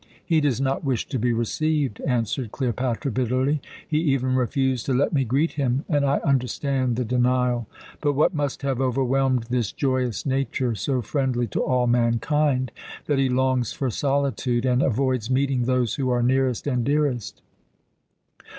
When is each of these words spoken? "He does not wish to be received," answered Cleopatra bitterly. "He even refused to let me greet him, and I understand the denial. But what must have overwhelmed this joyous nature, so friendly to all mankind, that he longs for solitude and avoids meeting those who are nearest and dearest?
"He 0.25 0.41
does 0.41 0.59
not 0.59 0.83
wish 0.83 1.07
to 1.09 1.19
be 1.19 1.31
received," 1.31 2.01
answered 2.07 2.51
Cleopatra 2.51 3.11
bitterly. 3.11 3.61
"He 3.87 3.99
even 3.99 4.33
refused 4.33 4.87
to 4.87 4.95
let 4.95 5.13
me 5.13 5.23
greet 5.23 5.51
him, 5.51 5.85
and 5.87 6.03
I 6.03 6.17
understand 6.25 6.95
the 6.95 7.05
denial. 7.05 7.67
But 8.01 8.13
what 8.13 8.33
must 8.33 8.63
have 8.63 8.81
overwhelmed 8.81 9.43
this 9.51 9.71
joyous 9.71 10.25
nature, 10.25 10.73
so 10.73 11.03
friendly 11.03 11.45
to 11.49 11.61
all 11.63 11.85
mankind, 11.85 12.71
that 13.05 13.19
he 13.19 13.29
longs 13.29 13.73
for 13.73 13.91
solitude 13.91 14.65
and 14.65 14.81
avoids 14.81 15.29
meeting 15.29 15.65
those 15.65 15.93
who 15.93 16.09
are 16.09 16.23
nearest 16.23 16.65
and 16.65 16.83
dearest? 16.83 17.43